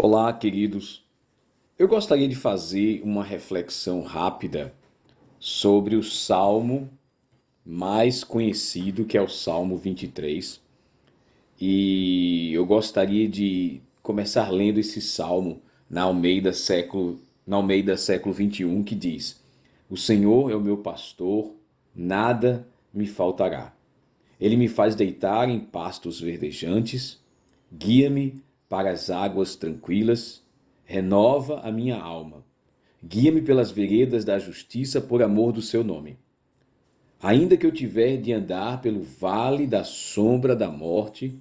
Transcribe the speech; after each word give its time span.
Olá, 0.00 0.32
queridos. 0.32 1.04
Eu 1.76 1.88
gostaria 1.88 2.28
de 2.28 2.36
fazer 2.36 3.02
uma 3.02 3.24
reflexão 3.24 4.00
rápida 4.00 4.72
sobre 5.40 5.96
o 5.96 6.04
salmo 6.04 6.88
mais 7.66 8.22
conhecido, 8.22 9.04
que 9.04 9.18
é 9.18 9.20
o 9.20 9.26
Salmo 9.26 9.76
23. 9.76 10.60
E 11.60 12.52
eu 12.52 12.64
gostaria 12.64 13.28
de 13.28 13.80
começar 14.00 14.48
lendo 14.50 14.78
esse 14.78 15.02
salmo 15.02 15.60
na 15.90 16.02
Almeida 16.02 16.52
século, 16.52 17.18
na 17.44 17.56
Almeida 17.56 17.96
século 17.96 18.32
21, 18.32 18.84
que 18.84 18.94
diz: 18.94 19.42
O 19.90 19.96
Senhor 19.96 20.52
é 20.52 20.54
o 20.54 20.60
meu 20.60 20.76
pastor, 20.76 21.56
nada 21.92 22.64
me 22.94 23.08
faltará. 23.08 23.74
Ele 24.40 24.56
me 24.56 24.68
faz 24.68 24.94
deitar 24.94 25.48
em 25.48 25.58
pastos 25.58 26.20
verdejantes, 26.20 27.20
guia-me 27.72 28.40
para 28.68 28.90
as 28.90 29.08
águas 29.08 29.56
tranquilas, 29.56 30.42
renova 30.84 31.60
a 31.60 31.72
minha 31.72 31.96
alma. 31.96 32.44
Guia-me 33.02 33.40
pelas 33.40 33.70
veredas 33.70 34.24
da 34.24 34.38
justiça 34.38 35.00
por 35.00 35.22
amor 35.22 35.52
do 35.52 35.62
seu 35.62 35.82
nome. 35.82 36.18
Ainda 37.22 37.56
que 37.56 37.64
eu 37.64 37.72
tiver 37.72 38.18
de 38.18 38.32
andar 38.32 38.80
pelo 38.80 39.02
vale 39.02 39.66
da 39.66 39.84
sombra 39.84 40.54
da 40.54 40.70
morte, 40.70 41.40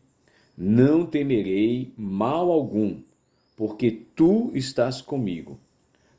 não 0.58 1.06
temerei 1.06 1.94
mal 1.98 2.52
algum, 2.52 3.02
porque 3.56 3.92
tu 4.16 4.52
estás 4.54 5.02
comigo. 5.02 5.60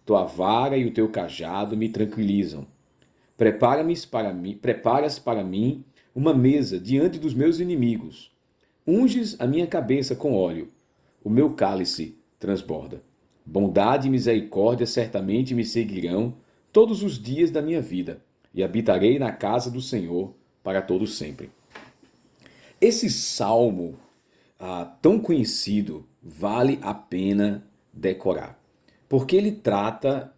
Tua 0.04 0.24
vara 0.24 0.76
e 0.76 0.86
o 0.86 0.92
teu 0.92 1.08
cajado 1.08 1.76
me 1.76 1.88
tranquilizam. 1.88 2.66
Prepara-me 3.36 3.96
para 4.06 4.32
mim, 4.32 4.56
preparas 4.56 5.18
para 5.18 5.44
mim 5.44 5.84
uma 6.14 6.34
mesa 6.34 6.78
diante 6.78 7.18
dos 7.18 7.34
meus 7.34 7.60
inimigos. 7.60 8.30
Unges 8.86 9.40
a 9.40 9.46
minha 9.46 9.66
cabeça 9.66 10.14
com 10.14 10.34
óleo 10.34 10.70
o 11.22 11.30
meu 11.30 11.54
cálice 11.54 12.16
transborda. 12.38 13.02
Bondade 13.44 14.08
e 14.08 14.10
misericórdia 14.10 14.86
certamente 14.86 15.54
me 15.54 15.64
seguirão 15.64 16.34
todos 16.72 17.02
os 17.02 17.18
dias 17.18 17.50
da 17.50 17.62
minha 17.62 17.80
vida, 17.80 18.22
e 18.54 18.62
habitarei 18.62 19.18
na 19.18 19.32
casa 19.32 19.70
do 19.70 19.80
Senhor 19.80 20.34
para 20.62 20.82
todo 20.82 21.06
sempre. 21.06 21.50
Esse 22.80 23.10
salmo 23.10 23.98
ah, 24.58 24.84
tão 25.00 25.18
conhecido 25.18 26.06
vale 26.22 26.78
a 26.82 26.94
pena 26.94 27.64
decorar, 27.92 28.58
porque 29.08 29.36
ele 29.36 29.52
trata 29.52 30.32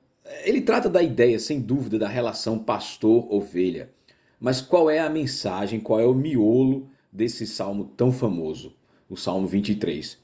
ele 0.45 0.61
trata 0.61 0.89
da 0.89 1.03
ideia, 1.03 1.39
sem 1.39 1.61
dúvida, 1.61 1.99
da 1.99 2.09
relação 2.09 2.59
pastor-ovelha. 2.59 3.91
Mas 4.39 4.61
qual 4.61 4.89
é 4.89 5.01
a 5.01 5.11
mensagem, 5.11 5.81
qual 5.81 5.99
é 6.01 6.07
o 6.07 6.15
miolo 6.15 6.89
desse 7.13 7.47
salmo 7.47 7.85
tão 7.97 8.13
famoso, 8.13 8.75
o 9.09 9.17
Salmo 9.17 9.47
23? 9.47 10.19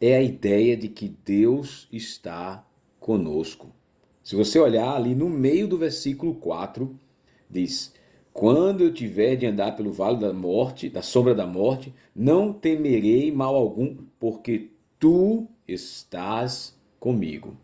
É 0.00 0.16
a 0.16 0.22
ideia 0.22 0.76
de 0.76 0.88
que 0.88 1.08
Deus 1.24 1.88
está 1.90 2.66
conosco. 3.00 3.72
Se 4.22 4.36
você 4.36 4.58
olhar 4.58 4.94
ali 4.94 5.14
no 5.14 5.30
meio 5.30 5.66
do 5.66 5.78
versículo 5.78 6.34
4, 6.34 6.98
diz: 7.48 7.94
Quando 8.32 8.84
eu 8.84 8.92
tiver 8.92 9.36
de 9.36 9.46
andar 9.46 9.74
pelo 9.76 9.92
vale 9.92 10.18
da 10.18 10.32
morte, 10.32 10.90
da 10.90 11.00
sombra 11.00 11.34
da 11.34 11.46
morte, 11.46 11.94
não 12.14 12.52
temerei 12.52 13.32
mal 13.32 13.54
algum, 13.54 13.96
porque 14.18 14.70
tu 14.98 15.46
estás 15.66 16.76
comigo. 17.00 17.56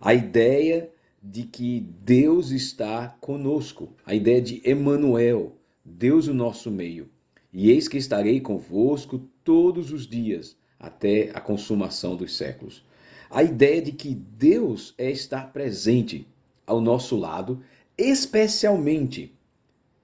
A 0.00 0.14
ideia 0.14 0.90
de 1.22 1.44
que 1.44 1.80
Deus 2.02 2.50
está 2.50 3.16
conosco, 3.20 3.92
a 4.04 4.14
ideia 4.14 4.40
de 4.40 4.62
Emanuel, 4.64 5.56
Deus 5.84 6.26
o 6.26 6.34
nosso 6.34 6.70
meio. 6.70 7.10
E 7.52 7.70
eis 7.70 7.86
que 7.86 7.98
estarei 7.98 8.40
convosco 8.40 9.20
todos 9.44 9.92
os 9.92 10.06
dias 10.06 10.56
até 10.80 11.30
a 11.34 11.40
consumação 11.40 12.16
dos 12.16 12.34
séculos. 12.34 12.82
A 13.28 13.42
ideia 13.42 13.82
de 13.82 13.92
que 13.92 14.14
Deus 14.14 14.94
é 14.96 15.10
estar 15.10 15.52
presente 15.52 16.26
ao 16.66 16.80
nosso 16.80 17.16
lado, 17.16 17.62
especialmente, 17.96 19.32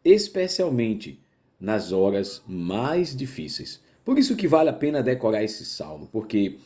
especialmente 0.05 1.19
nas 1.59 1.91
horas 1.91 2.43
mais 2.47 3.17
difíceis. 3.17 3.81
Por 4.05 4.19
isso 4.19 4.37
que 4.37 4.47
vale 4.47 4.69
a 4.69 4.75
pena 4.75 5.03
decorar 5.03 5.43
esse 5.43 5.65
salmo, 5.65 6.09
porque 6.13 6.59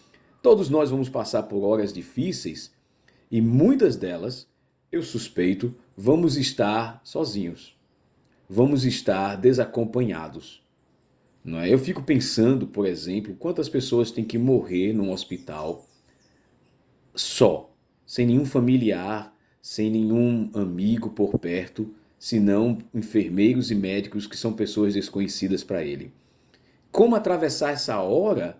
todos 0.42 0.68
nós 0.68 0.90
vamos 0.90 1.08
passar 1.08 1.44
por 1.44 1.62
horas 1.62 1.92
difíceis 1.92 2.72
e 3.30 3.40
muitas 3.40 3.96
delas, 3.96 4.48
eu 4.90 5.02
suspeito, 5.02 5.74
vamos 5.96 6.36
estar 6.36 7.00
sozinhos. 7.04 7.78
Vamos 8.48 8.84
estar 8.84 9.36
desacompanhados. 9.36 10.60
Não 11.44 11.60
é? 11.60 11.72
Eu 11.72 11.78
fico 11.78 12.02
pensando, 12.02 12.66
por 12.66 12.86
exemplo, 12.86 13.34
quantas 13.34 13.68
pessoas 13.68 14.10
têm 14.10 14.24
que 14.24 14.38
morrer 14.38 14.92
num 14.92 15.10
hospital 15.10 15.86
só, 17.14 17.72
sem 18.06 18.26
nenhum 18.26 18.44
familiar, 18.44 19.34
sem 19.60 19.90
nenhum 19.90 20.50
amigo 20.54 21.10
por 21.10 21.38
perto, 21.38 21.94
senão 22.18 22.78
enfermeiros 22.94 23.70
e 23.70 23.74
médicos 23.74 24.26
que 24.26 24.36
são 24.36 24.52
pessoas 24.52 24.94
desconhecidas 24.94 25.64
para 25.64 25.82
ele. 25.82 26.12
Como 26.92 27.16
atravessar 27.16 27.72
essa 27.72 28.00
hora 28.00 28.58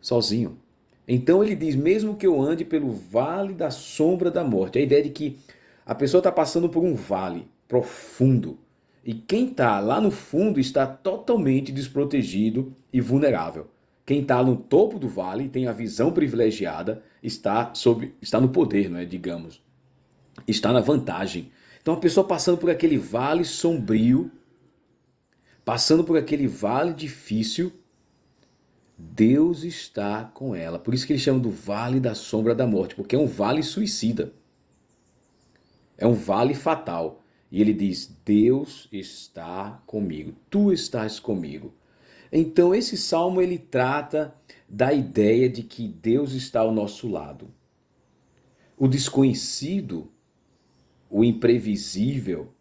sozinho? 0.00 0.58
Então 1.06 1.44
ele 1.44 1.54
diz: 1.54 1.74
mesmo 1.74 2.16
que 2.16 2.26
eu 2.26 2.40
ande 2.40 2.64
pelo 2.64 2.90
vale 2.90 3.52
da 3.52 3.70
sombra 3.70 4.30
da 4.30 4.42
morte, 4.42 4.78
a 4.78 4.82
ideia 4.82 5.02
de 5.02 5.10
que 5.10 5.38
a 5.84 5.94
pessoa 5.94 6.20
está 6.20 6.32
passando 6.32 6.68
por 6.68 6.82
um 6.82 6.94
vale 6.94 7.46
profundo 7.68 8.58
e 9.04 9.14
quem 9.14 9.46
está 9.46 9.80
lá 9.80 10.00
no 10.00 10.10
fundo 10.10 10.60
está 10.60 10.86
totalmente 10.86 11.72
desprotegido 11.72 12.74
e 12.92 13.00
vulnerável. 13.00 13.68
Quem 14.04 14.20
está 14.20 14.42
no 14.42 14.56
topo 14.56 14.98
do 14.98 15.08
vale 15.08 15.48
tem 15.48 15.66
a 15.66 15.72
visão 15.72 16.12
privilegiada, 16.12 17.02
está 17.22 17.72
sob, 17.74 18.14
está 18.20 18.40
no 18.40 18.48
poder, 18.48 18.90
não 18.90 18.98
é? 18.98 19.04
Digamos, 19.04 19.62
está 20.46 20.72
na 20.72 20.80
vantagem. 20.80 21.50
Então 21.80 21.94
a 21.94 21.98
pessoa 21.98 22.26
passando 22.26 22.58
por 22.58 22.70
aquele 22.70 22.98
vale 22.98 23.44
sombrio, 23.44 24.30
passando 25.64 26.04
por 26.04 26.18
aquele 26.18 26.46
vale 26.46 26.92
difícil, 26.92 27.72
Deus 28.98 29.64
está 29.64 30.24
com 30.24 30.54
ela. 30.54 30.78
Por 30.78 30.92
isso 30.92 31.06
que 31.06 31.12
ele 31.12 31.20
chama 31.20 31.40
do 31.40 31.50
vale 31.50 31.98
da 31.98 32.14
sombra 32.14 32.54
da 32.54 32.66
morte, 32.66 32.94
porque 32.94 33.16
é 33.16 33.18
um 33.18 33.26
vale 33.26 33.62
suicida. 33.62 34.32
É 35.96 36.06
um 36.06 36.12
vale 36.12 36.54
fatal. 36.54 37.19
E 37.50 37.60
ele 37.60 37.72
diz: 37.72 38.06
Deus 38.24 38.88
está 38.92 39.82
comigo, 39.86 40.34
tu 40.48 40.72
estás 40.72 41.18
comigo. 41.18 41.74
Então 42.32 42.74
esse 42.74 42.96
salmo 42.96 43.40
ele 43.42 43.58
trata 43.58 44.34
da 44.68 44.92
ideia 44.92 45.48
de 45.48 45.62
que 45.62 45.88
Deus 45.88 46.32
está 46.32 46.60
ao 46.60 46.72
nosso 46.72 47.08
lado. 47.08 47.50
O 48.76 48.86
desconhecido, 48.86 50.10
o 51.10 51.24
imprevisível, 51.24 52.52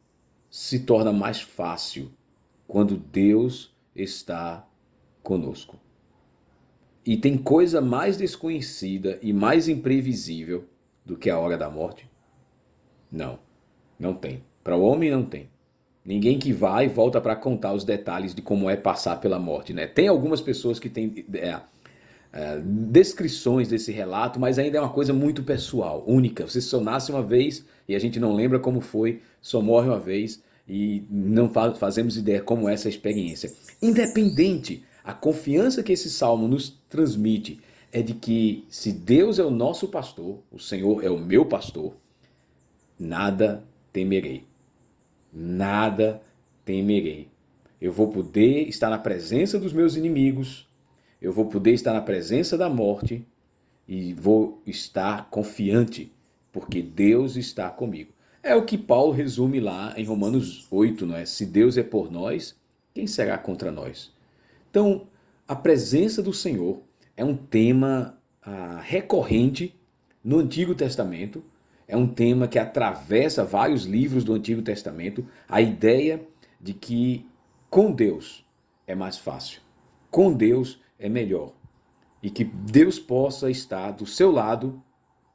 se 0.49 0.79
torna 0.79 1.13
mais 1.13 1.39
fácil 1.39 2.11
quando 2.67 2.97
Deus 2.97 3.73
está 3.95 4.67
conosco. 5.21 5.79
E 7.05 7.15
tem 7.15 7.37
coisa 7.37 7.79
mais 7.79 8.17
desconhecida 8.17 9.19
e 9.21 9.31
mais 9.31 9.67
imprevisível 9.67 10.67
do 11.05 11.15
que 11.15 11.29
a 11.29 11.39
hora 11.39 11.57
da 11.57 11.69
morte? 11.69 12.09
Não, 13.11 13.39
não 13.97 14.13
tem. 14.13 14.43
Para 14.69 14.77
o 14.77 14.83
homem 14.83 15.09
não 15.09 15.25
tem. 15.25 15.49
Ninguém 16.05 16.37
que 16.37 16.53
vai 16.53 16.87
volta 16.87 17.19
para 17.19 17.35
contar 17.35 17.73
os 17.73 17.83
detalhes 17.83 18.35
de 18.35 18.41
como 18.43 18.69
é 18.69 18.75
passar 18.75 19.19
pela 19.19 19.39
morte. 19.39 19.73
Né? 19.73 19.87
Tem 19.87 20.07
algumas 20.07 20.41
pessoas 20.41 20.77
que 20.77 20.87
têm 20.87 21.25
é, 21.33 21.59
é, 22.31 22.61
descrições 22.63 23.67
desse 23.67 23.91
relato, 23.91 24.39
mas 24.39 24.59
ainda 24.59 24.77
é 24.77 24.79
uma 24.79 24.93
coisa 24.93 25.11
muito 25.11 25.41
pessoal, 25.41 26.03
única. 26.05 26.45
Você 26.45 26.61
só 26.61 26.79
nasce 26.79 27.11
uma 27.11 27.23
vez 27.23 27.65
e 27.87 27.95
a 27.95 27.99
gente 27.99 28.19
não 28.19 28.35
lembra 28.35 28.59
como 28.59 28.79
foi, 28.79 29.23
só 29.41 29.59
morre 29.59 29.87
uma 29.87 29.99
vez 29.99 30.39
e 30.67 31.03
não 31.09 31.49
fazemos 31.73 32.15
ideia 32.15 32.39
como 32.39 32.69
é 32.69 32.75
essa 32.75 32.89
experiência. 32.89 33.51
Independente, 33.81 34.83
a 35.03 35.15
confiança 35.15 35.81
que 35.81 35.93
esse 35.93 36.11
salmo 36.11 36.47
nos 36.47 36.79
transmite 36.87 37.59
é 37.91 38.03
de 38.03 38.13
que 38.13 38.67
se 38.69 38.91
Deus 38.91 39.39
é 39.39 39.43
o 39.43 39.49
nosso 39.49 39.87
pastor, 39.87 40.37
o 40.51 40.59
Senhor 40.59 41.03
é 41.03 41.09
o 41.09 41.17
meu 41.17 41.43
pastor, 41.43 41.95
nada 42.99 43.63
temerei 43.91 44.47
nada 45.31 46.21
temerei. 46.65 47.29
Eu 47.81 47.91
vou 47.91 48.09
poder 48.09 48.67
estar 48.67 48.89
na 48.89 48.97
presença 48.97 49.59
dos 49.59 49.71
meus 49.71 49.95
inimigos, 49.95 50.67
eu 51.21 51.31
vou 51.31 51.45
poder 51.45 51.73
estar 51.73 51.93
na 51.93 52.01
presença 52.01 52.57
da 52.57 52.69
morte 52.69 53.25
e 53.87 54.13
vou 54.13 54.61
estar 54.65 55.29
confiante, 55.29 56.11
porque 56.51 56.81
Deus 56.81 57.35
está 57.35 57.69
comigo. 57.69 58.11
É 58.41 58.55
o 58.55 58.65
que 58.65 58.77
Paulo 58.77 59.11
resume 59.11 59.59
lá 59.59 59.93
em 59.97 60.05
Romanos 60.05 60.67
8, 60.71 61.05
não 61.05 61.15
é? 61.15 61.25
Se 61.25 61.45
Deus 61.45 61.77
é 61.77 61.83
por 61.83 62.11
nós, 62.11 62.55
quem 62.93 63.07
será 63.07 63.37
contra 63.37 63.71
nós? 63.71 64.11
Então, 64.69 65.07
a 65.47 65.55
presença 65.55 66.21
do 66.21 66.33
Senhor 66.33 66.81
é 67.17 67.25
um 67.25 67.35
tema 67.35 68.17
ah, 68.41 68.79
recorrente 68.81 69.75
no 70.23 70.39
Antigo 70.39 70.75
Testamento, 70.75 71.43
é 71.89 71.97
um 71.97 72.07
tema 72.07 72.47
que 72.47 72.59
atravessa 72.59 73.43
vários 73.43 73.83
livros 73.83 74.23
do 74.23 74.33
Antigo 74.33 74.61
Testamento, 74.61 75.25
a 75.49 75.59
ideia 75.59 76.21
de 76.61 76.71
que 76.71 77.27
com 77.67 77.91
Deus 77.91 78.45
é 78.85 78.93
mais 78.93 79.17
fácil, 79.17 79.59
com 80.11 80.31
Deus 80.31 80.79
é 80.99 81.09
melhor. 81.09 81.51
e 82.21 82.29
que 82.29 82.43
Deus 82.43 82.99
possa 82.99 83.49
estar 83.49 83.91
do 83.91 84.05
seu 84.05 84.29
lado, 84.29 84.81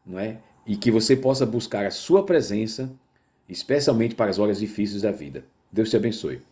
não 0.05 0.19
é? 0.19 0.39
E 0.67 0.77
que 0.77 0.91
você 0.91 1.17
possa 1.17 1.47
buscar 1.47 1.87
a 1.87 1.91
sua 1.91 2.25
presença, 2.27 2.93
especialmente 3.49 4.15
para 4.15 4.31
as 4.31 4.39
horas 4.39 4.59
difíceis 4.59 5.01
da 5.03 5.11
vida. 5.11 5.47
Deus 5.73 5.89
te 5.89 5.97
abençoe. 5.97 6.43